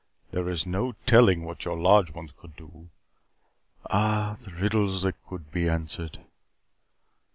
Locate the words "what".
1.43-1.63